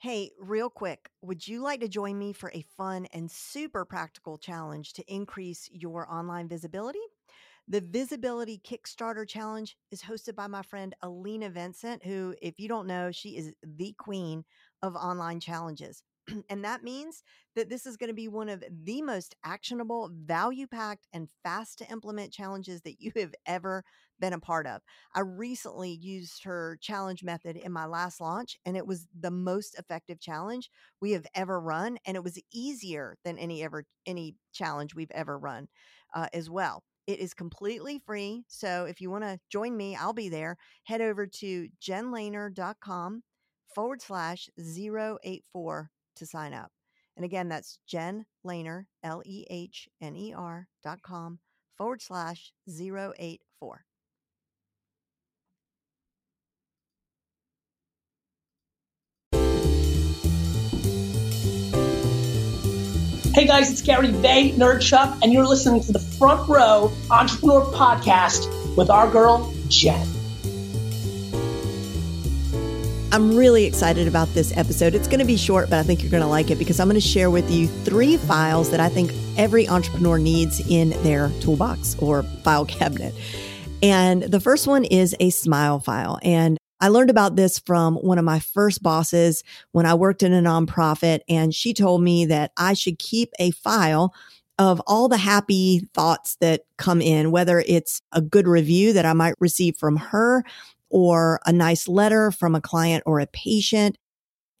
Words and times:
Hey, 0.00 0.32
real 0.40 0.70
quick, 0.70 1.10
would 1.20 1.46
you 1.46 1.60
like 1.60 1.80
to 1.80 1.88
join 1.88 2.18
me 2.18 2.32
for 2.32 2.50
a 2.54 2.62
fun 2.76 3.06
and 3.12 3.30
super 3.30 3.84
practical 3.84 4.38
challenge 4.38 4.94
to 4.94 5.12
increase 5.12 5.68
your 5.70 6.10
online 6.10 6.48
visibility? 6.48 7.00
The 7.68 7.82
Visibility 7.82 8.58
Kickstarter 8.64 9.28
Challenge 9.28 9.76
is 9.90 10.02
hosted 10.02 10.34
by 10.34 10.46
my 10.46 10.62
friend 10.62 10.94
Alina 11.02 11.50
Vincent, 11.50 12.04
who, 12.04 12.34
if 12.42 12.58
you 12.58 12.66
don't 12.68 12.86
know, 12.86 13.12
she 13.12 13.36
is 13.36 13.52
the 13.62 13.92
queen 13.98 14.44
of 14.82 14.96
online 14.96 15.38
challenges. 15.38 16.02
and 16.48 16.64
that 16.64 16.82
means 16.82 17.22
that 17.56 17.68
this 17.68 17.86
is 17.86 17.96
going 17.96 18.08
to 18.08 18.14
be 18.14 18.28
one 18.28 18.48
of 18.48 18.64
the 18.84 19.02
most 19.02 19.34
actionable, 19.44 20.10
value 20.12 20.66
packed, 20.66 21.06
and 21.12 21.28
fast 21.42 21.78
to 21.78 21.90
implement 21.90 22.32
challenges 22.32 22.82
that 22.82 23.00
you 23.00 23.12
have 23.16 23.34
ever 23.46 23.84
been 24.18 24.32
a 24.32 24.38
part 24.38 24.66
of. 24.66 24.82
I 25.14 25.20
recently 25.20 25.90
used 25.90 26.44
her 26.44 26.78
challenge 26.80 27.24
method 27.24 27.56
in 27.56 27.72
my 27.72 27.86
last 27.86 28.20
launch, 28.20 28.56
and 28.64 28.76
it 28.76 28.86
was 28.86 29.06
the 29.18 29.30
most 29.30 29.78
effective 29.78 30.20
challenge 30.20 30.70
we 31.00 31.12
have 31.12 31.26
ever 31.34 31.60
run. 31.60 31.98
And 32.06 32.16
it 32.16 32.24
was 32.24 32.40
easier 32.52 33.16
than 33.24 33.38
any 33.38 33.62
ever 33.62 33.84
any 34.06 34.36
challenge 34.52 34.94
we've 34.94 35.10
ever 35.12 35.38
run 35.38 35.68
uh, 36.14 36.28
as 36.32 36.50
well. 36.50 36.82
It 37.06 37.18
is 37.18 37.34
completely 37.34 37.98
free. 37.98 38.44
So 38.46 38.84
if 38.84 39.00
you 39.00 39.10
want 39.10 39.24
to 39.24 39.40
join 39.50 39.76
me, 39.76 39.96
I'll 39.96 40.12
be 40.12 40.28
there. 40.28 40.56
Head 40.84 41.00
over 41.00 41.26
to 41.26 41.68
jenlehner.com 41.82 43.22
forward 43.74 44.02
slash 44.02 44.48
084 44.58 45.90
to 46.20 46.26
sign 46.26 46.54
up. 46.54 46.70
And 47.16 47.24
again, 47.24 47.48
that's 47.48 47.78
Jen 47.86 48.24
Lehner, 48.46 48.86
L 49.02 49.22
E 49.26 49.44
H 49.50 49.88
N 50.00 50.16
E 50.16 50.32
R 50.32 50.68
dot 50.82 51.02
com 51.02 51.40
forward 51.76 52.00
slash 52.00 52.52
084. 52.68 53.84
Hey 63.32 63.46
guys, 63.46 63.70
it's 63.70 63.80
Gary 63.80 64.08
Vaynerchuk, 64.08 65.20
and 65.22 65.32
you're 65.32 65.46
listening 65.46 65.82
to 65.82 65.92
the 65.92 65.98
Front 65.98 66.48
Row 66.48 66.92
Entrepreneur 67.10 67.62
Podcast 67.72 68.76
with 68.76 68.90
our 68.90 69.10
girl, 69.10 69.52
Jen. 69.68 70.19
I'm 73.12 73.36
really 73.36 73.64
excited 73.64 74.06
about 74.06 74.28
this 74.34 74.56
episode. 74.56 74.94
It's 74.94 75.08
going 75.08 75.18
to 75.18 75.24
be 75.24 75.36
short, 75.36 75.68
but 75.68 75.80
I 75.80 75.82
think 75.82 76.00
you're 76.00 76.12
going 76.12 76.22
to 76.22 76.28
like 76.28 76.48
it 76.52 76.60
because 76.60 76.78
I'm 76.78 76.86
going 76.86 77.00
to 77.00 77.06
share 77.06 77.28
with 77.28 77.50
you 77.50 77.66
three 77.66 78.16
files 78.16 78.70
that 78.70 78.78
I 78.78 78.88
think 78.88 79.12
every 79.36 79.68
entrepreneur 79.68 80.16
needs 80.16 80.60
in 80.70 80.90
their 81.02 81.28
toolbox 81.40 81.96
or 81.98 82.22
file 82.44 82.64
cabinet. 82.66 83.12
And 83.82 84.22
the 84.22 84.38
first 84.38 84.68
one 84.68 84.84
is 84.84 85.16
a 85.18 85.30
smile 85.30 85.80
file. 85.80 86.20
And 86.22 86.56
I 86.80 86.86
learned 86.86 87.10
about 87.10 87.34
this 87.34 87.58
from 87.58 87.96
one 87.96 88.18
of 88.18 88.24
my 88.24 88.38
first 88.38 88.80
bosses 88.80 89.42
when 89.72 89.86
I 89.86 89.94
worked 89.94 90.22
in 90.22 90.32
a 90.32 90.40
nonprofit. 90.40 91.20
And 91.28 91.52
she 91.52 91.74
told 91.74 92.02
me 92.02 92.26
that 92.26 92.52
I 92.56 92.74
should 92.74 93.00
keep 93.00 93.32
a 93.40 93.50
file 93.50 94.14
of 94.60 94.80
all 94.86 95.08
the 95.08 95.16
happy 95.16 95.88
thoughts 95.94 96.36
that 96.36 96.62
come 96.76 97.02
in, 97.02 97.32
whether 97.32 97.64
it's 97.66 98.02
a 98.12 98.20
good 98.20 98.46
review 98.46 98.92
that 98.92 99.04
I 99.04 99.14
might 99.14 99.34
receive 99.40 99.76
from 99.78 99.96
her 99.96 100.44
or 100.90 101.40
a 101.46 101.52
nice 101.52 101.88
letter 101.88 102.30
from 102.30 102.54
a 102.54 102.60
client 102.60 103.02
or 103.06 103.20
a 103.20 103.26
patient, 103.26 103.96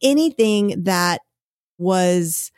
anything 0.02 0.84
that 0.84 1.20
was 1.78 2.52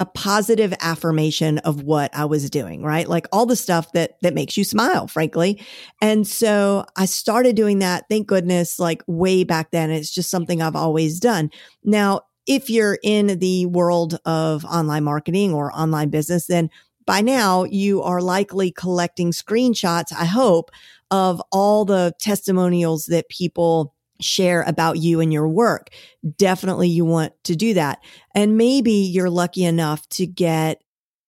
a 0.00 0.06
positive 0.06 0.74
affirmation 0.80 1.58
of 1.58 1.82
what 1.82 2.14
I 2.16 2.24
was 2.24 2.50
doing, 2.50 2.82
right? 2.82 3.08
Like 3.08 3.26
all 3.30 3.46
the 3.46 3.54
stuff 3.54 3.92
that 3.92 4.16
that 4.22 4.34
makes 4.34 4.56
you 4.56 4.64
smile, 4.64 5.06
frankly. 5.06 5.62
And 6.00 6.26
so 6.26 6.84
I 6.96 7.04
started 7.04 7.54
doing 7.54 7.78
that, 7.78 8.04
thank 8.10 8.26
goodness, 8.26 8.80
like 8.80 9.02
way 9.06 9.44
back 9.44 9.70
then. 9.70 9.90
It's 9.90 10.12
just 10.12 10.30
something 10.30 10.60
I've 10.60 10.74
always 10.74 11.20
done. 11.20 11.50
Now, 11.84 12.22
if 12.46 12.68
you're 12.68 12.98
in 13.02 13.38
the 13.38 13.66
world 13.66 14.18
of 14.24 14.64
online 14.64 15.04
marketing 15.04 15.54
or 15.54 15.72
online 15.72 16.10
business, 16.10 16.46
then 16.46 16.70
by 17.06 17.20
now 17.20 17.64
you 17.64 18.02
are 18.02 18.20
likely 18.20 18.70
collecting 18.70 19.30
screenshots, 19.30 20.12
I 20.12 20.24
hope, 20.24 20.70
of 21.10 21.42
all 21.52 21.84
the 21.84 22.12
testimonials 22.18 23.06
that 23.06 23.28
people 23.28 23.94
share 24.20 24.62
about 24.62 24.98
you 24.98 25.20
and 25.20 25.32
your 25.32 25.48
work. 25.48 25.90
Definitely 26.36 26.88
you 26.88 27.04
want 27.04 27.32
to 27.44 27.56
do 27.56 27.74
that. 27.74 27.98
And 28.34 28.56
maybe 28.56 28.92
you're 28.92 29.30
lucky 29.30 29.64
enough 29.64 30.08
to 30.10 30.26
get 30.26 30.82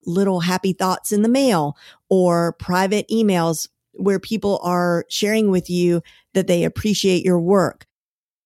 little 0.04 0.41
happy 0.41 0.72
thoughts 0.72 1.12
in 1.12 1.22
the 1.22 1.28
mail 1.28 1.76
or 2.09 2.53
private 2.54 3.06
emails 3.09 3.69
where 3.92 4.20
people 4.20 4.60
are 4.62 5.04
sharing 5.09 5.50
with 5.50 5.69
you 5.69 6.00
that 6.34 6.47
they 6.47 6.65
appreciate 6.65 7.25
your 7.25 7.41
work 7.41 7.86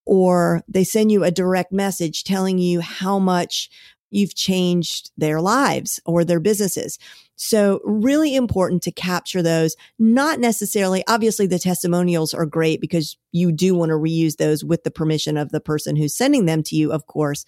or 0.07 0.63
they 0.67 0.85
send 0.85 1.13
you 1.13 1.23
a 1.23 1.31
direct 1.31 1.73
message 1.73 2.25
telling 2.25 2.59
you 2.59 2.81
how 2.81 3.19
much 3.19 3.69
you've 4.11 4.35
changed 4.35 5.11
their 5.17 5.41
lives 5.41 6.01
or 6.05 6.25
their 6.25 6.41
businesses. 6.41 6.99
So 7.37 7.81
really 7.85 8.35
important 8.35 8.83
to 8.83 8.93
capture 8.93 9.41
those, 9.41 9.75
not 9.99 10.41
necessarily, 10.41 11.03
obviously 11.09 11.47
the 11.47 11.59
testimonials 11.59 12.35
are 12.35 12.45
great 12.45 12.81
because 12.81 13.17
you 13.33 13.51
do 13.51 13.75
want 13.75 13.91
to 13.91 13.97
reuse 13.97 14.37
those 14.37 14.63
with 14.63 14.85
the 14.85 14.91
permission 14.91 15.39
of 15.39 15.51
the 15.51 15.61
person 15.61 15.97
who's 15.97 16.15
sending 16.15 16.45
them 16.45 16.63
to 16.65 16.77
you, 16.77 16.93
of 16.93 17.07
course. 17.07 17.47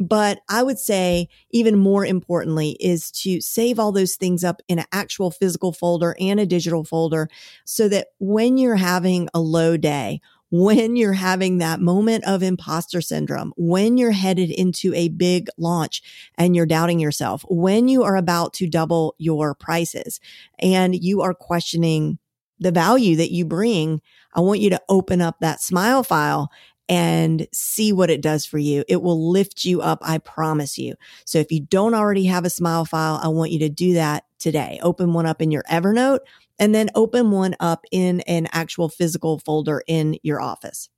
But 0.00 0.40
I 0.48 0.62
would 0.62 0.78
say 0.78 1.28
even 1.50 1.78
more 1.78 2.04
importantly 2.04 2.76
is 2.80 3.10
to 3.12 3.40
save 3.40 3.78
all 3.78 3.92
those 3.92 4.16
things 4.16 4.42
up 4.42 4.60
in 4.68 4.78
an 4.78 4.86
actual 4.92 5.30
physical 5.30 5.72
folder 5.72 6.16
and 6.20 6.40
a 6.40 6.46
digital 6.46 6.84
folder 6.84 7.28
so 7.64 7.88
that 7.88 8.08
when 8.18 8.56
you're 8.56 8.76
having 8.76 9.28
a 9.34 9.40
low 9.40 9.76
day 9.76 10.20
when 10.50 10.96
you're 10.96 11.12
having 11.12 11.58
that 11.58 11.80
moment 11.80 12.24
of 12.24 12.42
imposter 12.42 13.00
syndrome, 13.00 13.52
when 13.56 13.96
you're 13.96 14.12
headed 14.12 14.50
into 14.50 14.94
a 14.94 15.08
big 15.08 15.48
launch 15.58 16.02
and 16.36 16.54
you're 16.54 16.66
doubting 16.66 17.00
yourself, 17.00 17.44
when 17.48 17.88
you 17.88 18.04
are 18.04 18.16
about 18.16 18.52
to 18.54 18.68
double 18.68 19.14
your 19.18 19.54
prices 19.54 20.20
and 20.58 20.94
you 20.94 21.22
are 21.22 21.34
questioning 21.34 22.18
the 22.60 22.70
value 22.70 23.16
that 23.16 23.32
you 23.32 23.44
bring, 23.44 24.00
I 24.34 24.40
want 24.40 24.60
you 24.60 24.70
to 24.70 24.82
open 24.88 25.20
up 25.20 25.36
that 25.40 25.60
smile 25.60 26.02
file 26.04 26.50
and 26.88 27.46
see 27.52 27.92
what 27.92 28.10
it 28.10 28.20
does 28.20 28.44
for 28.44 28.58
you. 28.58 28.84
It 28.88 29.02
will 29.02 29.30
lift 29.30 29.64
you 29.64 29.80
up. 29.80 29.98
I 30.02 30.18
promise 30.18 30.76
you. 30.76 30.94
So 31.24 31.38
if 31.38 31.50
you 31.50 31.60
don't 31.60 31.94
already 31.94 32.26
have 32.26 32.44
a 32.44 32.50
smile 32.50 32.84
file, 32.84 33.18
I 33.22 33.28
want 33.28 33.52
you 33.52 33.58
to 33.60 33.68
do 33.68 33.94
that 33.94 34.24
today. 34.38 34.78
Open 34.82 35.14
one 35.14 35.26
up 35.26 35.40
in 35.40 35.50
your 35.50 35.62
Evernote 35.64 36.18
and 36.58 36.74
then 36.74 36.90
open 36.94 37.30
one 37.30 37.56
up 37.60 37.84
in 37.90 38.20
an 38.22 38.48
actual 38.52 38.88
physical 38.88 39.38
folder 39.38 39.82
in 39.86 40.16
your 40.22 40.40
office. 40.40 40.88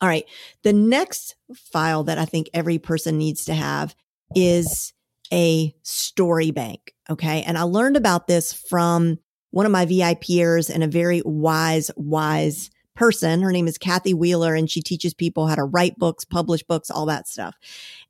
All 0.00 0.08
right. 0.08 0.24
The 0.62 0.72
next 0.72 1.34
file 1.54 2.04
that 2.04 2.18
I 2.18 2.24
think 2.24 2.48
every 2.54 2.78
person 2.78 3.18
needs 3.18 3.44
to 3.46 3.54
have 3.54 3.96
is 4.34 4.92
a 5.32 5.74
story 5.82 6.50
bank. 6.50 6.94
Okay. 7.10 7.42
And 7.42 7.58
I 7.58 7.62
learned 7.62 7.96
about 7.96 8.26
this 8.26 8.52
from 8.52 9.18
one 9.50 9.66
of 9.66 9.72
my 9.72 9.86
VIPers 9.86 10.70
and 10.70 10.84
a 10.84 10.88
very 10.88 11.22
wise, 11.24 11.90
wise 11.96 12.70
person. 12.94 13.40
Her 13.42 13.52
name 13.52 13.68
is 13.68 13.78
Kathy 13.78 14.12
Wheeler 14.12 14.54
and 14.54 14.70
she 14.70 14.82
teaches 14.82 15.14
people 15.14 15.46
how 15.46 15.54
to 15.54 15.64
write 15.64 15.96
books, 15.98 16.24
publish 16.24 16.62
books, 16.62 16.90
all 16.90 17.06
that 17.06 17.28
stuff. 17.28 17.56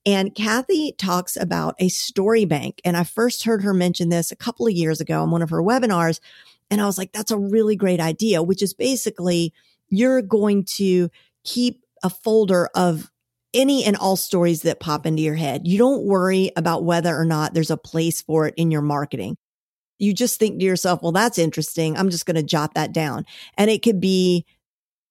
And 0.07 0.35
Kathy 0.35 0.93
talks 0.97 1.37
about 1.37 1.75
a 1.79 1.89
story 1.89 2.45
bank. 2.45 2.81
And 2.85 2.97
I 2.97 3.05
first 3.05 3.45
heard 3.45 3.63
her 3.63 3.75
mention 3.75 4.09
this 4.09 4.33
a 4.33 4.37
couple 4.37 4.67
of 4.67 4.73
years 4.73 5.01
ago 5.01 5.23
on 5.23 5.31
one 5.31 5.43
of 5.43 5.51
her 5.51 5.63
webinars. 5.63 6.21
And 6.71 6.81
I 6.81 6.87
was 6.87 6.99
like, 6.99 7.13
that's 7.13 7.31
a 7.31 7.39
really 7.39 7.77
great 7.77 8.01
idea, 8.01 8.43
which 8.43 8.63
is 8.63 8.75
basically 8.75 9.53
you're 9.89 10.23
going 10.23 10.65
to 10.77 11.11
keep 11.45 11.85
a 12.03 12.11
folder 12.11 12.69
of 12.75 13.11
any 13.55 13.85
and 13.85 13.97
all 13.97 14.17
stories 14.17 14.63
that 14.63 14.81
pop 14.81 15.07
into 15.07 15.23
your 15.23 15.35
head. 15.35 15.67
You 15.67 15.79
don't 15.79 16.05
worry 16.05 16.53
about 16.57 16.85
whether 16.85 17.17
or 17.17 17.25
not 17.25 17.55
there's 17.55 17.71
a 17.71 17.77
place 17.77 18.21
for 18.23 18.47
it 18.47 18.55
in 18.57 18.71
your 18.71 18.83
marketing. 18.83 19.37
You 19.99 20.15
just 20.15 20.39
think 20.39 20.61
to 20.61 20.65
yourself, 20.65 21.03
well, 21.03 21.13
that's 21.13 21.39
interesting. 21.39 21.97
I'm 21.97 22.11
just 22.11 22.27
going 22.27 22.37
to 22.37 22.43
jot 22.43 22.75
that 22.75 22.93
down. 22.93 23.25
And 23.57 23.71
it 23.71 23.83
could 23.83 24.01
be 24.01 24.47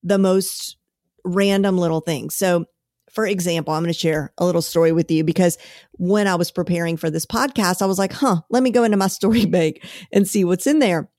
the 0.03 0.17
most 0.17 0.77
random 1.25 1.77
little 1.77 1.99
thing. 1.99 2.29
So, 2.29 2.65
for 3.11 3.25
example, 3.25 3.73
I'm 3.73 3.83
going 3.83 3.93
to 3.93 3.97
share 3.99 4.33
a 4.37 4.45
little 4.45 4.61
story 4.61 4.91
with 4.91 5.09
you 5.09 5.23
because 5.23 5.57
when 5.93 6.27
I 6.27 6.35
was 6.35 6.51
preparing 6.51 6.97
for 6.97 7.09
this 7.09 7.25
podcast, 7.25 7.81
I 7.81 7.85
was 7.85 7.97
like, 7.97 8.13
huh, 8.13 8.41
let 8.49 8.63
me 8.63 8.71
go 8.71 8.83
into 8.83 8.97
my 8.97 9.07
story 9.07 9.45
bank 9.45 9.85
and 10.11 10.27
see 10.27 10.43
what's 10.43 10.67
in 10.67 10.79
there. 10.79 11.09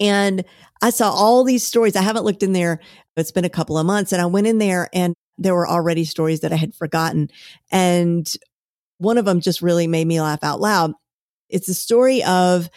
And 0.00 0.44
I 0.80 0.90
saw 0.90 1.10
all 1.10 1.42
these 1.42 1.66
stories. 1.66 1.96
I 1.96 2.02
haven't 2.02 2.24
looked 2.24 2.42
in 2.42 2.52
there. 2.52 2.80
It's 3.16 3.32
been 3.32 3.44
a 3.44 3.50
couple 3.50 3.76
of 3.76 3.86
months 3.86 4.12
and 4.12 4.22
I 4.22 4.26
went 4.26 4.46
in 4.46 4.58
there 4.58 4.88
and 4.92 5.14
there 5.38 5.54
were 5.54 5.68
already 5.68 6.04
stories 6.04 6.40
that 6.40 6.52
I 6.52 6.56
had 6.56 6.74
forgotten. 6.74 7.30
And 7.70 8.32
one 8.98 9.18
of 9.18 9.24
them 9.24 9.40
just 9.40 9.62
really 9.62 9.86
made 9.86 10.06
me 10.06 10.20
laugh 10.20 10.42
out 10.42 10.60
loud. 10.60 10.92
It's 11.48 11.68
a 11.68 11.74
story 11.74 12.22
of 12.22 12.70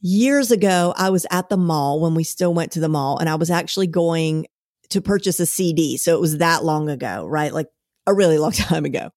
years 0.00 0.50
ago. 0.50 0.94
I 0.96 1.10
was 1.10 1.26
at 1.30 1.48
the 1.48 1.56
mall 1.56 2.00
when 2.00 2.14
we 2.14 2.24
still 2.24 2.54
went 2.54 2.72
to 2.72 2.80
the 2.80 2.88
mall 2.88 3.18
and 3.18 3.28
I 3.28 3.34
was 3.34 3.50
actually 3.50 3.86
going 3.86 4.46
to 4.90 5.00
purchase 5.00 5.40
a 5.40 5.46
CD. 5.46 5.96
So 5.96 6.14
it 6.14 6.20
was 6.20 6.38
that 6.38 6.64
long 6.64 6.88
ago, 6.88 7.26
right? 7.26 7.52
Like 7.52 7.68
a 8.06 8.14
really 8.14 8.38
long 8.38 8.52
time 8.52 8.84
ago. 8.84 9.10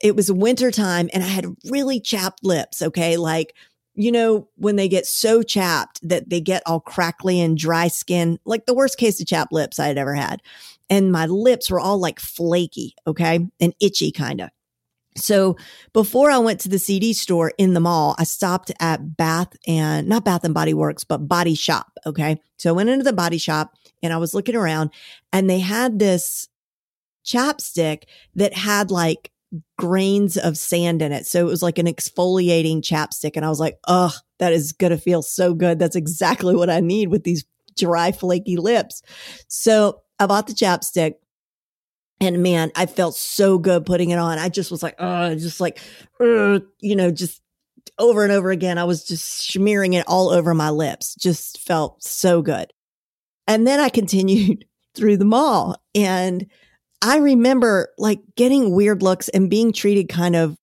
It 0.00 0.16
was 0.16 0.30
winter 0.30 0.70
time 0.70 1.08
and 1.12 1.22
I 1.22 1.28
had 1.28 1.46
really 1.70 2.00
chapped 2.00 2.44
lips. 2.44 2.82
Okay. 2.82 3.16
Like 3.16 3.54
you 3.96 4.10
know, 4.10 4.48
when 4.56 4.76
they 4.76 4.88
get 4.88 5.06
so 5.06 5.42
chapped 5.42 6.00
that 6.02 6.28
they 6.28 6.40
get 6.40 6.64
all 6.66 6.80
crackly 6.80 7.40
and 7.40 7.56
dry 7.56 7.86
skin, 7.88 8.38
like 8.44 8.66
the 8.66 8.74
worst 8.74 8.98
case 8.98 9.20
of 9.20 9.26
chapped 9.28 9.52
lips 9.52 9.78
I 9.78 9.86
had 9.86 9.98
ever 9.98 10.14
had. 10.14 10.42
and 10.90 11.10
my 11.12 11.26
lips 11.26 11.70
were 11.70 11.80
all 11.80 11.98
like 11.98 12.20
flaky, 12.20 12.94
okay, 13.06 13.38
and 13.60 13.74
itchy 13.80 14.12
kind 14.12 14.40
of. 14.40 14.50
So 15.16 15.56
before 15.92 16.30
I 16.30 16.38
went 16.38 16.60
to 16.60 16.68
the 16.68 16.78
CD 16.78 17.12
store 17.12 17.52
in 17.56 17.74
the 17.74 17.80
mall, 17.80 18.16
I 18.18 18.24
stopped 18.24 18.72
at 18.80 19.16
Bath 19.16 19.56
and 19.66 20.08
not 20.08 20.24
Bath 20.24 20.44
and 20.44 20.54
Body 20.54 20.74
Works, 20.74 21.04
but 21.04 21.28
Body 21.28 21.54
Shop. 21.54 21.86
Okay. 22.04 22.40
So 22.58 22.70
I 22.70 22.72
went 22.72 22.88
into 22.88 23.04
the 23.04 23.12
body 23.12 23.38
shop 23.38 23.74
and 24.02 24.12
I 24.12 24.16
was 24.16 24.34
looking 24.34 24.56
around 24.56 24.90
and 25.32 25.48
they 25.48 25.60
had 25.60 25.98
this 25.98 26.48
chapstick 27.24 28.04
that 28.34 28.54
had 28.54 28.90
like 28.90 29.30
grains 29.78 30.36
of 30.36 30.58
sand 30.58 31.02
in 31.02 31.12
it. 31.12 31.26
So 31.26 31.40
it 31.40 31.50
was 31.50 31.62
like 31.62 31.78
an 31.78 31.86
exfoliating 31.86 32.82
chapstick. 32.82 33.32
And 33.36 33.44
I 33.44 33.48
was 33.48 33.60
like, 33.60 33.78
oh, 33.86 34.14
that 34.38 34.52
is 34.52 34.72
going 34.72 34.90
to 34.90 34.98
feel 34.98 35.22
so 35.22 35.54
good. 35.54 35.78
That's 35.78 35.96
exactly 35.96 36.56
what 36.56 36.70
I 36.70 36.80
need 36.80 37.08
with 37.08 37.24
these 37.24 37.44
dry, 37.76 38.12
flaky 38.12 38.56
lips. 38.56 39.02
So 39.48 40.02
I 40.18 40.26
bought 40.26 40.46
the 40.46 40.54
chapstick. 40.54 41.14
And 42.20 42.42
man, 42.42 42.70
I 42.76 42.86
felt 42.86 43.16
so 43.16 43.58
good 43.58 43.84
putting 43.84 44.10
it 44.10 44.18
on. 44.18 44.38
I 44.38 44.48
just 44.48 44.70
was 44.70 44.82
like, 44.82 44.94
oh, 44.98 45.34
just 45.34 45.60
like, 45.60 45.80
you 46.20 46.96
know, 46.96 47.10
just 47.10 47.42
over 47.98 48.22
and 48.22 48.32
over 48.32 48.50
again. 48.50 48.78
I 48.78 48.84
was 48.84 49.04
just 49.04 49.48
smearing 49.48 49.92
it 49.92 50.06
all 50.06 50.30
over 50.30 50.54
my 50.54 50.70
lips. 50.70 51.14
Just 51.14 51.60
felt 51.60 52.02
so 52.02 52.42
good. 52.42 52.72
And 53.46 53.66
then 53.66 53.80
I 53.80 53.88
continued 53.90 54.64
through 54.94 55.16
the 55.16 55.24
mall 55.24 55.76
and 55.94 56.46
I 57.02 57.18
remember 57.18 57.92
like 57.98 58.20
getting 58.36 58.74
weird 58.74 59.02
looks 59.02 59.28
and 59.28 59.50
being 59.50 59.72
treated 59.72 60.08
kind 60.08 60.36
of 60.36 60.56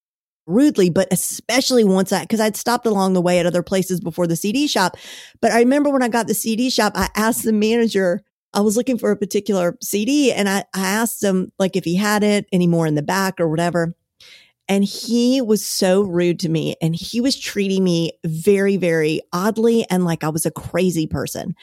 rudely, 0.47 0.89
but 0.89 1.07
especially 1.11 1.83
once 1.83 2.11
I, 2.11 2.25
cause 2.25 2.39
I'd 2.39 2.55
stopped 2.55 2.87
along 2.87 3.13
the 3.13 3.21
way 3.21 3.39
at 3.39 3.45
other 3.45 3.61
places 3.61 3.99
before 3.99 4.25
the 4.25 4.35
CD 4.35 4.67
shop. 4.67 4.97
But 5.39 5.51
I 5.51 5.59
remember 5.59 5.91
when 5.91 6.01
I 6.01 6.07
got 6.07 6.27
the 6.27 6.33
CD 6.33 6.69
shop, 6.69 6.93
I 6.95 7.09
asked 7.15 7.43
the 7.43 7.53
manager, 7.53 8.23
I 8.53 8.61
was 8.61 8.75
looking 8.75 8.97
for 8.97 9.11
a 9.11 9.17
particular 9.17 9.77
CD 9.81 10.31
and 10.31 10.49
I, 10.49 10.65
I 10.73 10.81
asked 10.81 11.23
him 11.23 11.51
like 11.57 11.75
if 11.75 11.85
he 11.85 11.95
had 11.95 12.23
it 12.23 12.47
anymore 12.51 12.85
in 12.85 12.95
the 12.95 13.01
back 13.01 13.39
or 13.39 13.47
whatever. 13.47 13.95
And 14.67 14.83
he 14.83 15.41
was 15.41 15.65
so 15.65 16.01
rude 16.01 16.39
to 16.39 16.49
me 16.49 16.75
and 16.81 16.95
he 16.95 17.19
was 17.19 17.37
treating 17.37 17.83
me 17.83 18.13
very, 18.25 18.77
very 18.77 19.21
oddly 19.33 19.85
and 19.89 20.05
like 20.05 20.23
I 20.23 20.29
was 20.29 20.45
a 20.45 20.51
crazy 20.51 21.07
person. 21.07 21.55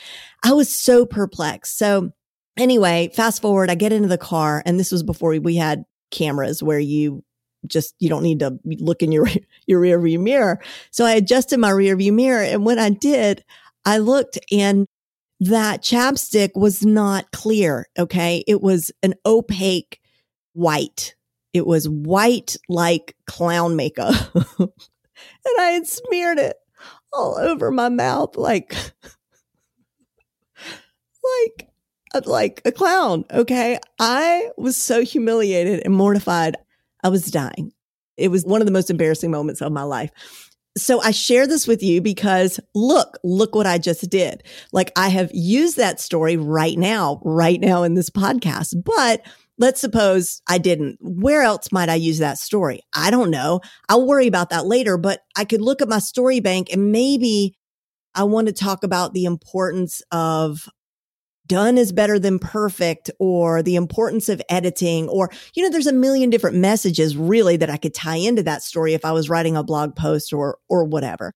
I 0.45 0.53
was 0.53 0.73
so 0.73 1.07
perplexed. 1.07 1.79
So 1.79 2.11
anyway, 2.59 3.11
fast 3.15 3.41
forward, 3.41 3.71
I 3.71 3.75
get 3.77 3.93
into 3.93 4.09
the 4.09 4.19
car 4.19 4.63
and 4.67 4.79
this 4.79 4.93
was 4.93 5.03
before 5.03 5.39
we 5.39 5.57
had 5.57 5.85
cameras 6.11 6.63
where 6.63 6.79
you 6.79 7.23
just 7.67 7.95
you 7.99 8.09
don't 8.09 8.23
need 8.23 8.41
to 8.41 8.59
look 8.65 9.03
in 9.03 9.13
your 9.13 9.27
your 9.67 9.81
rear 9.81 10.01
view 10.01 10.19
mirror. 10.19 10.61
So 10.91 11.05
I 11.05 11.13
adjusted 11.13 11.59
my 11.59 11.71
rear 11.71 11.97
view 11.97 12.13
mirror 12.13 12.43
and 12.43 12.65
when 12.65 12.79
I 12.79 12.91
did, 12.91 13.45
I 13.85 13.99
looked 13.99 14.39
and 14.53 14.87
that 15.41 15.83
chapstick 15.83 16.51
was 16.55 16.85
not 16.85 17.31
clear, 17.33 17.89
okay? 17.99 18.43
It 18.47 18.61
was 18.61 18.91
an 19.03 19.15
opaque 19.25 20.01
white. 20.53 21.15
It 21.53 21.67
was 21.67 21.89
white 21.89 22.57
like 22.69 23.15
clown 23.27 23.77
makeup. 23.77 24.15
and 24.59 24.71
I 25.59 25.71
had 25.71 25.87
smeared 25.87 26.39
it 26.39 26.57
all 27.13 27.39
over 27.39 27.71
my 27.71 27.89
mouth 27.89 28.37
like 28.37 28.75
like 31.47 31.69
uh, 32.15 32.21
like 32.27 32.63
a 32.65 32.73
clown. 32.73 33.25
Okay. 33.31 33.79
I 33.99 34.51
was 34.57 34.77
so 34.77 35.03
humiliated 35.05 35.83
and 35.85 35.95
mortified. 35.95 36.57
I 37.03 37.09
was 37.09 37.27
dying. 37.27 37.73
It 38.17 38.29
was 38.29 38.45
one 38.45 38.61
of 38.61 38.67
the 38.67 38.73
most 38.73 38.91
embarrassing 38.91 39.31
moments 39.31 39.61
of 39.61 39.73
my 39.73 39.83
life. 39.85 40.11
So 40.79 41.01
I 41.01 41.11
share 41.11 41.47
this 41.47 41.67
with 41.67 41.83
you 41.83 42.01
because 42.01 42.61
look, 42.75 43.19
look 43.25 43.55
what 43.55 43.67
I 43.67 43.79
just 43.79 44.09
did. 44.09 44.43
Like 44.73 44.93
I 44.97 45.09
have 45.09 45.31
used 45.35 45.77
that 45.77 46.01
story 46.01 46.37
right 46.37 46.79
now, 46.79 47.21
right 47.25 47.61
now 47.61 47.83
in 47.83 47.95
this 47.95 48.11
podcast, 48.11 48.83
but 48.85 49.23
let's 49.59 49.81
suppose 49.81 50.41
I 50.49 50.59
didn't. 50.59 50.99
Where 51.01 51.43
else 51.43 51.73
might 51.73 51.89
I 51.89 51.97
use 51.97 52.19
that 52.19 52.39
story? 52.39 52.81
I 52.95 53.11
don't 53.11 53.31
know. 53.31 53.61
I'll 53.89 54.07
worry 54.07 54.27
about 54.27 54.51
that 54.51 54.67
later, 54.67 54.97
but 54.97 55.21
I 55.37 55.45
could 55.45 55.61
look 55.61 55.83
at 55.83 55.89
my 55.89 55.99
story 55.99 56.41
bank 56.41 56.73
and 56.73 56.93
maybe 56.93 57.55
I 58.15 58.25
want 58.25 58.47
to 58.47 58.53
talk 58.53 58.85
about 58.85 59.13
the 59.13 59.25
importance 59.25 60.03
of 60.11 60.69
done 61.49 61.79
is 61.79 61.93
better 61.93 62.19
than 62.19 62.39
perfect 62.39 63.11
or 63.19 63.63
the 63.63 63.77
importance 63.77 64.29
of 64.29 64.43
editing 64.49 65.09
or, 65.09 65.31
you 65.55 65.63
know, 65.63 65.71
there's 65.71 65.87
a 65.87 65.93
million 65.93 66.31
different 66.31 66.57
messages 66.57 67.17
really 67.17 67.57
that 67.57 67.71
I 67.71 67.77
could 67.77 67.95
tie 67.95 68.17
into 68.17 68.43
that 68.45 68.63
story 68.63 68.95
if 68.95 69.05
I 69.05 69.13
was 69.13 69.29
writing 69.29 69.57
a 69.57 69.65
blog 69.65 69.97
post 69.97 70.33
or, 70.33 70.59
or 70.69 70.85
whatever. 70.85 71.33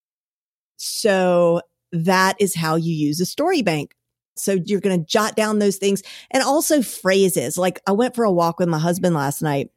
So 0.76 1.62
that 1.93 2.37
is 2.41 2.55
how 2.55 2.76
you 2.76 2.93
use 2.94 3.20
a 3.20 3.26
story 3.26 3.62
bank. 3.62 3.94
So 4.37 4.59
you're 4.64 4.81
going 4.81 4.99
to 4.99 5.06
jot 5.06 5.37
down 5.37 5.59
those 5.59 5.76
things 5.76 6.03
and 6.31 6.43
also 6.43 6.82
phrases. 6.82 7.59
Like 7.59 7.81
I 7.87 7.93
went 7.93 8.14
for 8.14 8.25
a 8.25 8.32
walk 8.32 8.59
with 8.59 8.69
my 8.69 8.79
husband 8.79 9.14
last 9.14 9.43
night 9.43 9.70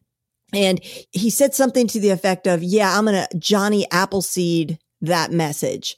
and 0.54 0.80
he 1.12 1.30
said 1.30 1.54
something 1.54 1.88
to 1.88 2.00
the 2.00 2.12
effect 2.12 2.48
of, 2.48 2.64
yeah, 2.64 2.98
I'm 2.98 3.06
going 3.06 3.28
to 3.28 3.38
Johnny 3.38 3.86
Appleseed 3.92 4.80
that 5.02 5.32
message 5.32 5.98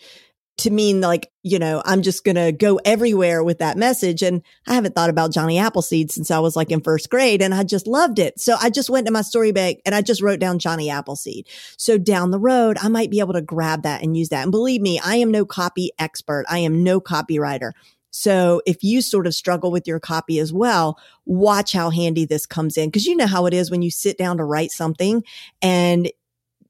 to 0.58 0.72
mean 0.72 1.02
like, 1.02 1.32
you 1.44 1.60
know, 1.60 1.84
I'm 1.86 2.02
just 2.02 2.24
going 2.24 2.36
to 2.36 2.52
go 2.52 2.80
everywhere 2.84 3.44
with 3.44 3.60
that 3.60 3.78
message. 3.78 4.24
And 4.24 4.42
I 4.68 4.74
haven't 4.74 4.96
thought 4.96 5.12
about 5.12 5.32
Johnny 5.32 5.60
Appleseed 5.60 6.12
since 6.12 6.32
I 6.32 6.40
was 6.40 6.56
like 6.56 6.72
in 6.72 6.82
first 6.82 7.10
grade 7.12 7.44
and 7.44 7.54
I 7.54 7.64
just 7.64 7.86
loved 7.86 8.18
it. 8.18 8.40
So 8.40 8.56
I 8.60 8.72
just 8.72 8.90
went 8.90 9.06
to 9.06 9.14
my 9.14 9.22
story 9.22 9.52
bank 9.52 9.82
and 9.86 9.94
I 9.94 10.02
just 10.02 10.22
wrote 10.22 10.40
down 10.40 10.58
Johnny 10.58 10.90
Appleseed. 10.90 11.48
So 11.78 12.00
down 12.00 12.32
the 12.32 12.40
road, 12.40 12.78
I 12.82 12.88
might 12.88 13.12
be 13.12 13.20
able 13.20 13.34
to 13.34 13.42
grab 13.42 13.84
that 13.84 14.02
and 14.02 14.18
use 14.18 14.30
that. 14.30 14.42
And 14.42 14.52
believe 14.52 14.82
me, 14.82 15.00
I 15.04 15.18
am 15.18 15.30
no 15.30 15.46
copy 15.46 15.92
expert. 16.00 16.46
I 16.50 16.60
am 16.60 16.84
no 16.84 17.00
copywriter. 17.00 17.74
So 18.10 18.64
if 18.66 18.84
you 18.84 19.04
sort 19.04 19.28
of 19.28 19.36
struggle 19.36 19.70
with 19.70 19.88
your 19.88 20.00
copy 20.00 20.40
as 20.40 20.52
well, 20.52 20.98
watch 21.26 21.74
how 21.74 21.92
handy 21.92 22.26
this 22.26 22.48
comes 22.48 22.76
in. 22.76 22.90
Cause 22.92 23.06
you 23.06 23.16
know 23.16 23.28
how 23.28 23.46
it 23.46 23.54
is 23.54 23.70
when 23.70 23.84
you 23.84 23.92
sit 23.92 24.18
down 24.18 24.38
to 24.38 24.44
write 24.44 24.72
something 24.72 25.24
and 25.62 26.12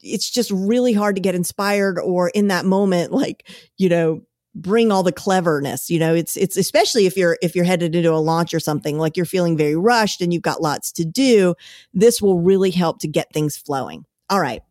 it's 0.07 0.29
just 0.29 0.51
really 0.51 0.93
hard 0.93 1.15
to 1.15 1.21
get 1.21 1.35
inspired 1.35 1.99
or 1.99 2.29
in 2.29 2.47
that 2.47 2.65
moment, 2.65 3.11
like, 3.11 3.47
you 3.77 3.89
know, 3.89 4.21
bring 4.55 4.91
all 4.91 5.03
the 5.03 5.11
cleverness. 5.11 5.89
You 5.89 5.99
know, 5.99 6.15
it's, 6.15 6.35
it's 6.35 6.57
especially 6.57 7.05
if 7.05 7.15
you're, 7.15 7.37
if 7.41 7.55
you're 7.55 7.65
headed 7.65 7.95
into 7.95 8.11
a 8.11 8.17
launch 8.17 8.53
or 8.53 8.59
something 8.59 8.97
like 8.97 9.15
you're 9.15 9.25
feeling 9.25 9.55
very 9.55 9.75
rushed 9.75 10.21
and 10.21 10.33
you've 10.33 10.41
got 10.41 10.61
lots 10.61 10.91
to 10.93 11.05
do. 11.05 11.53
This 11.93 12.21
will 12.21 12.39
really 12.39 12.71
help 12.71 12.99
to 12.99 13.07
get 13.07 13.31
things 13.33 13.55
flowing. 13.55 14.05
All 14.29 14.41
right. 14.41 14.61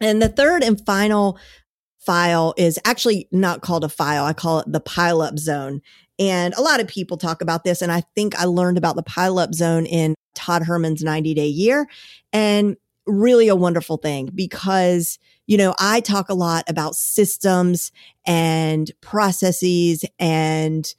And 0.00 0.22
the 0.22 0.28
third 0.28 0.62
and 0.62 0.80
final 0.86 1.38
file 1.98 2.54
is 2.56 2.78
actually 2.84 3.28
not 3.32 3.60
called 3.60 3.84
a 3.84 3.88
file. 3.88 4.24
I 4.24 4.32
call 4.32 4.60
it 4.60 4.72
the 4.72 4.80
pileup 4.80 5.38
zone. 5.38 5.82
And 6.18 6.54
a 6.54 6.62
lot 6.62 6.80
of 6.80 6.88
people 6.88 7.16
talk 7.16 7.42
about 7.42 7.64
this. 7.64 7.82
And 7.82 7.92
I 7.92 8.02
think 8.14 8.38
I 8.38 8.44
learned 8.44 8.78
about 8.78 8.96
the 8.96 9.02
pileup 9.02 9.54
zone 9.54 9.86
in 9.86 10.14
Todd 10.34 10.62
Herman's 10.62 11.02
90 11.02 11.34
day 11.34 11.46
year. 11.46 11.86
And 12.32 12.76
really 13.08 13.48
a 13.48 13.56
wonderful 13.56 13.96
thing 13.96 14.30
because, 14.34 15.18
you 15.46 15.56
know, 15.56 15.74
I 15.78 16.00
talk 16.00 16.28
a 16.28 16.34
lot 16.34 16.64
about 16.68 16.94
systems 16.94 17.90
and 18.26 18.90
processes 19.00 20.04
and 20.18 20.92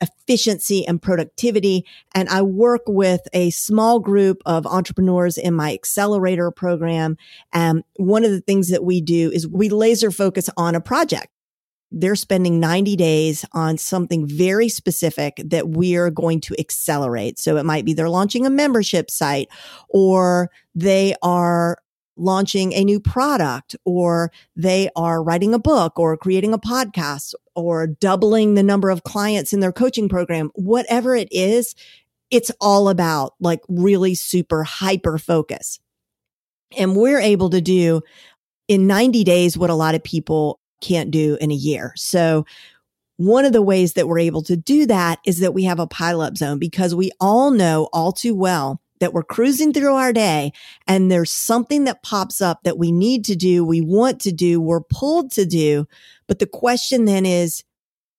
efficiency 0.00 0.86
and 0.86 1.00
productivity. 1.00 1.86
And 2.14 2.28
I 2.28 2.42
work 2.42 2.82
with 2.86 3.20
a 3.32 3.50
small 3.50 4.00
group 4.00 4.42
of 4.44 4.66
entrepreneurs 4.66 5.38
in 5.38 5.54
my 5.54 5.72
accelerator 5.72 6.50
program. 6.50 7.16
And 7.52 7.84
one 7.96 8.24
of 8.24 8.30
the 8.30 8.40
things 8.40 8.68
that 8.70 8.84
we 8.84 9.00
do 9.00 9.30
is 9.30 9.46
we 9.46 9.68
laser 9.68 10.10
focus 10.10 10.50
on 10.56 10.74
a 10.74 10.80
project 10.80 11.28
they're 11.92 12.16
spending 12.16 12.58
90 12.58 12.96
days 12.96 13.44
on 13.52 13.76
something 13.76 14.26
very 14.26 14.68
specific 14.68 15.40
that 15.44 15.68
we're 15.68 16.10
going 16.10 16.40
to 16.40 16.54
accelerate. 16.58 17.38
So 17.38 17.56
it 17.56 17.66
might 17.66 17.84
be 17.84 17.92
they're 17.92 18.08
launching 18.08 18.46
a 18.46 18.50
membership 18.50 19.10
site 19.10 19.48
or 19.88 20.50
they 20.74 21.14
are 21.22 21.78
launching 22.16 22.72
a 22.72 22.84
new 22.84 23.00
product 23.00 23.76
or 23.84 24.32
they 24.56 24.88
are 24.96 25.22
writing 25.22 25.54
a 25.54 25.58
book 25.58 25.98
or 25.98 26.16
creating 26.16 26.52
a 26.52 26.58
podcast 26.58 27.34
or 27.54 27.86
doubling 27.86 28.54
the 28.54 28.62
number 28.62 28.90
of 28.90 29.04
clients 29.04 29.52
in 29.52 29.60
their 29.60 29.72
coaching 29.72 30.08
program. 30.08 30.50
Whatever 30.54 31.14
it 31.14 31.28
is, 31.30 31.74
it's 32.30 32.50
all 32.60 32.88
about 32.88 33.34
like 33.40 33.60
really 33.68 34.14
super 34.14 34.64
hyper 34.64 35.18
focus. 35.18 35.78
And 36.76 36.96
we're 36.96 37.20
able 37.20 37.50
to 37.50 37.60
do 37.60 38.00
in 38.68 38.86
90 38.86 39.24
days 39.24 39.58
what 39.58 39.68
a 39.68 39.74
lot 39.74 39.94
of 39.94 40.02
people 40.02 40.58
can't 40.82 41.10
do 41.10 41.38
in 41.40 41.50
a 41.50 41.54
year. 41.54 41.92
So 41.96 42.44
one 43.16 43.44
of 43.44 43.52
the 43.52 43.62
ways 43.62 43.92
that 43.94 44.08
we're 44.08 44.18
able 44.18 44.42
to 44.42 44.56
do 44.56 44.86
that 44.86 45.20
is 45.24 45.40
that 45.40 45.54
we 45.54 45.64
have 45.64 45.78
a 45.78 45.86
pileup 45.86 46.36
zone 46.36 46.58
because 46.58 46.94
we 46.94 47.10
all 47.20 47.50
know 47.50 47.88
all 47.92 48.12
too 48.12 48.34
well 48.34 48.80
that 49.00 49.12
we're 49.12 49.22
cruising 49.22 49.72
through 49.72 49.94
our 49.94 50.12
day 50.12 50.52
and 50.86 51.10
there's 51.10 51.30
something 51.30 51.84
that 51.84 52.02
pops 52.02 52.40
up 52.40 52.62
that 52.62 52.78
we 52.78 52.92
need 52.92 53.24
to 53.24 53.34
do, 53.34 53.64
we 53.64 53.80
want 53.80 54.20
to 54.20 54.32
do, 54.32 54.60
we're 54.60 54.80
pulled 54.80 55.32
to 55.32 55.44
do. 55.44 55.86
But 56.28 56.38
the 56.38 56.46
question 56.46 57.04
then 57.04 57.26
is, 57.26 57.64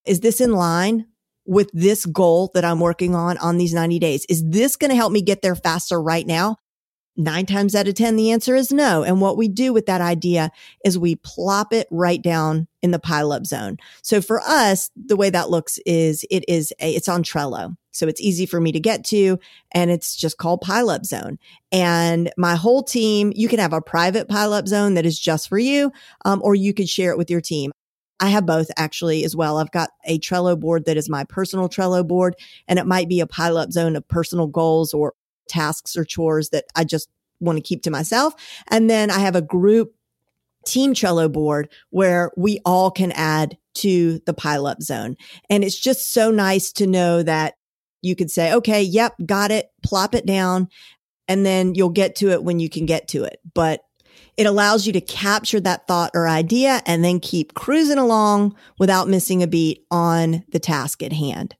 is 0.05 0.19
this 0.19 0.41
in 0.41 0.51
line 0.51 1.07
with 1.45 1.69
this 1.73 2.05
goal 2.05 2.51
that 2.53 2.65
I'm 2.65 2.79
working 2.79 3.15
on 3.15 3.37
on 3.37 3.57
these 3.57 3.73
90 3.73 3.97
days? 3.99 4.25
Is 4.29 4.43
this 4.45 4.75
going 4.75 4.89
to 4.89 4.95
help 4.95 5.11
me 5.11 5.21
get 5.21 5.41
there 5.41 5.55
faster 5.55 6.01
right 6.01 6.27
now? 6.27 6.57
Nine 7.15 7.45
times 7.45 7.75
out 7.75 7.87
of 7.87 7.93
10, 7.93 8.15
the 8.15 8.31
answer 8.31 8.55
is 8.55 8.71
no. 8.71 9.03
And 9.03 9.21
what 9.21 9.37
we 9.37 9.47
do 9.47 9.71
with 9.71 9.85
that 9.85 10.01
idea 10.01 10.49
is 10.83 10.97
we 10.97 11.15
plop 11.17 11.71
it 11.71 11.87
right 11.91 12.19
down 12.19 12.67
in 12.81 12.89
the 12.89 12.99
pileup 12.99 13.45
zone. 13.45 13.77
So 14.01 14.19
for 14.19 14.41
us, 14.41 14.89
the 14.95 15.15
way 15.15 15.29
that 15.29 15.51
looks 15.51 15.77
is 15.85 16.25
it 16.31 16.43
is 16.47 16.73
a, 16.79 16.91
it's 16.91 17.07
on 17.07 17.21
Trello. 17.21 17.75
So 17.91 18.07
it's 18.07 18.19
easy 18.19 18.47
for 18.47 18.59
me 18.59 18.71
to 18.71 18.79
get 18.79 19.05
to. 19.05 19.37
And 19.73 19.91
it's 19.91 20.15
just 20.15 20.37
called 20.37 20.61
Pileup 20.63 21.05
Zone. 21.05 21.37
And 21.71 22.31
my 22.35 22.55
whole 22.55 22.81
team, 22.81 23.31
you 23.35 23.47
can 23.47 23.59
have 23.59 23.73
a 23.73 23.81
private 23.81 24.27
Pileup 24.27 24.67
Zone 24.67 24.95
that 24.95 25.05
is 25.05 25.19
just 25.19 25.47
for 25.47 25.59
you, 25.59 25.91
um, 26.25 26.41
or 26.43 26.55
you 26.55 26.73
could 26.73 26.89
share 26.89 27.11
it 27.11 27.17
with 27.19 27.29
your 27.29 27.41
team. 27.41 27.71
I 28.19 28.29
have 28.29 28.45
both 28.45 28.71
actually 28.77 29.23
as 29.23 29.35
well. 29.35 29.57
I've 29.57 29.71
got 29.71 29.89
a 30.05 30.17
Trello 30.17 30.59
board 30.59 30.85
that 30.85 30.97
is 30.97 31.09
my 31.09 31.25
personal 31.25 31.69
Trello 31.69 32.07
board, 32.07 32.35
and 32.67 32.79
it 32.79 32.87
might 32.87 33.09
be 33.09 33.19
a 33.19 33.27
Pileup 33.27 33.71
Zone 33.71 33.95
of 33.95 34.07
personal 34.07 34.47
goals 34.47 34.93
or 34.93 35.13
tasks 35.47 35.95
or 35.95 36.03
chores 36.03 36.49
that 36.49 36.65
I 36.75 36.83
just 36.83 37.09
want 37.39 37.57
to 37.57 37.61
keep 37.61 37.83
to 37.83 37.91
myself. 37.91 38.33
And 38.69 38.89
then 38.89 39.11
I 39.11 39.19
have 39.19 39.35
a 39.35 39.41
group 39.41 39.93
team 40.65 40.93
Trello 40.93 41.31
board 41.31 41.69
where 41.89 42.31
we 42.37 42.59
all 42.65 42.89
can 42.89 43.11
add 43.11 43.57
to 43.75 44.19
the 44.25 44.33
Pileup 44.33 44.81
Zone. 44.81 45.17
And 45.49 45.63
it's 45.63 45.79
just 45.79 46.13
so 46.13 46.31
nice 46.31 46.71
to 46.73 46.87
know 46.87 47.23
that 47.23 47.55
you 48.01 48.15
could 48.15 48.31
say, 48.31 48.53
okay, 48.53 48.81
yep, 48.81 49.13
got 49.25 49.51
it, 49.51 49.69
plop 49.83 50.13
it 50.13 50.25
down, 50.25 50.67
and 51.27 51.45
then 51.45 51.73
you'll 51.73 51.89
get 51.89 52.15
to 52.17 52.31
it 52.31 52.43
when 52.43 52.59
you 52.59 52.69
can 52.69 52.85
get 52.85 53.07
to 53.09 53.23
it. 53.23 53.39
But 53.53 53.81
it 54.35 54.45
allows 54.45 54.85
you 54.85 54.93
to 54.93 55.01
capture 55.01 55.59
that 55.61 55.87
thought 55.87 56.11
or 56.13 56.27
idea 56.27 56.81
and 56.85 57.03
then 57.03 57.19
keep 57.19 57.53
cruising 57.53 57.97
along 57.97 58.55
without 58.79 59.07
missing 59.07 59.43
a 59.43 59.47
beat 59.47 59.85
on 59.91 60.43
the 60.51 60.59
task 60.59 61.03
at 61.03 61.13
hand. 61.13 61.55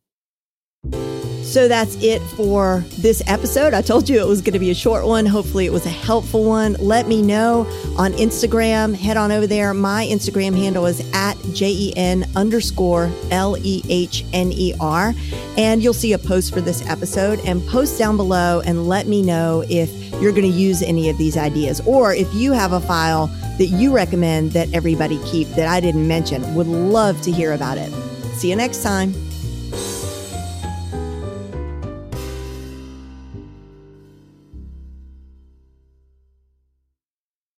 So 1.53 1.67
that's 1.67 1.95
it 2.01 2.19
for 2.35 2.83
this 2.97 3.21
episode. 3.27 3.75
I 3.75 3.83
told 3.83 4.09
you 4.09 4.19
it 4.19 4.25
was 4.25 4.41
going 4.41 4.53
to 4.53 4.59
be 4.59 4.71
a 4.71 4.73
short 4.73 5.05
one. 5.05 5.27
Hopefully, 5.27 5.67
it 5.67 5.71
was 5.71 5.85
a 5.85 5.89
helpful 5.89 6.45
one. 6.45 6.73
Let 6.79 7.07
me 7.07 7.21
know 7.21 7.67
on 7.95 8.13
Instagram. 8.13 8.95
Head 8.95 9.17
on 9.17 9.31
over 9.31 9.45
there. 9.45 9.71
My 9.75 10.07
Instagram 10.07 10.57
handle 10.57 10.87
is 10.87 11.07
at 11.13 11.35
J 11.53 11.69
E 11.69 11.93
N 11.95 12.27
underscore 12.35 13.11
L 13.29 13.55
E 13.61 13.83
H 13.87 14.25
N 14.33 14.51
E 14.51 14.73
R. 14.79 15.13
And 15.55 15.83
you'll 15.83 15.93
see 15.93 16.13
a 16.13 16.17
post 16.17 16.55
for 16.55 16.59
this 16.59 16.83
episode 16.89 17.39
and 17.45 17.63
post 17.67 17.99
down 17.99 18.17
below 18.17 18.63
and 18.65 18.87
let 18.87 19.05
me 19.05 19.21
know 19.21 19.63
if 19.69 19.93
you're 20.19 20.31
going 20.31 20.51
to 20.51 20.57
use 20.57 20.81
any 20.81 21.07
of 21.07 21.19
these 21.19 21.37
ideas 21.37 21.81
or 21.81 22.15
if 22.15 22.33
you 22.33 22.51
have 22.53 22.71
a 22.71 22.79
file 22.79 23.27
that 23.59 23.67
you 23.67 23.93
recommend 23.93 24.53
that 24.53 24.73
everybody 24.73 25.19
keep 25.23 25.47
that 25.49 25.67
I 25.67 25.81
didn't 25.81 26.07
mention. 26.07 26.55
Would 26.55 26.65
love 26.65 27.21
to 27.21 27.31
hear 27.31 27.53
about 27.53 27.77
it. 27.77 27.91
See 28.37 28.49
you 28.49 28.55
next 28.55 28.81
time. 28.81 29.13